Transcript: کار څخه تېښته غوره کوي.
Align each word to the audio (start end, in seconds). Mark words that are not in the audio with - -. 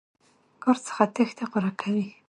کار 0.63 0.77
څخه 0.85 1.03
تېښته 1.15 1.43
غوره 1.51 1.71
کوي. 1.81 2.07